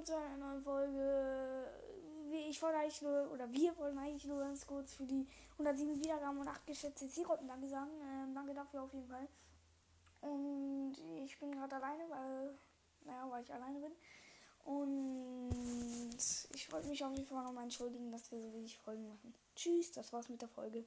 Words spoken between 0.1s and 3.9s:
einer neuen Folge. Ich wollte eigentlich nur, oder wir